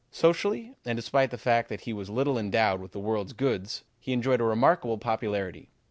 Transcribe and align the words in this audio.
Socially, 0.09 0.73
and 0.83 0.95
despite 0.95 1.29
the 1.29 1.37
fact 1.37 1.69
that 1.69 1.81
he 1.81 1.93
was 1.93 2.09
little 2.09 2.35
endowed 2.39 2.81
with 2.81 2.93
this 2.93 2.99
world's 3.03 3.33
goods, 3.33 3.83
he 3.99 4.13
enjoyed 4.13 4.41
a 4.41 4.43
remarkable 4.43 4.97
popularity. 4.97 5.69